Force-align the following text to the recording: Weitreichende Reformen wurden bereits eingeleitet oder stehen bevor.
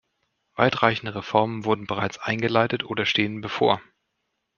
Weitreichende 0.55 1.13
Reformen 1.13 1.63
wurden 1.63 1.85
bereits 1.85 2.17
eingeleitet 2.17 2.83
oder 2.83 3.05
stehen 3.05 3.39
bevor. 3.39 3.83